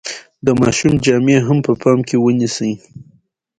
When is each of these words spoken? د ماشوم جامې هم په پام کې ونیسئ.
د 0.45 0.47
ماشوم 0.61 0.93
جامې 1.05 1.37
هم 1.47 1.57
په 1.65 1.71
پام 1.81 1.99
کې 2.07 2.15
ونیسئ. 2.19 2.71